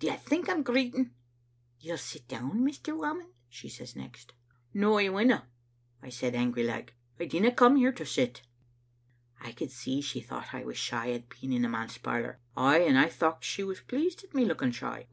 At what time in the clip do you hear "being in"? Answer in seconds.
11.28-11.62